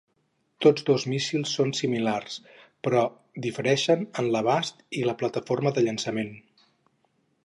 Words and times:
Tots 0.65 0.85
dos 0.85 1.03
míssils 1.11 1.51
són 1.57 1.73
similars, 1.79 2.37
però 2.87 3.03
difereixen 3.47 4.01
en 4.23 4.31
l'abast 4.37 4.81
i 5.03 5.07
la 5.11 5.15
plataforma 5.21 5.75
de 5.77 5.85
llançament. 5.89 6.33